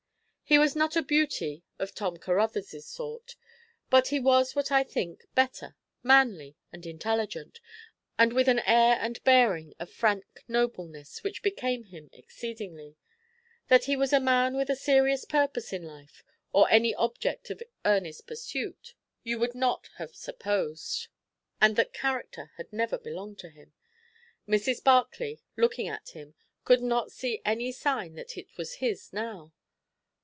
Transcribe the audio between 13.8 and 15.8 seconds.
he was a man with a serious purpose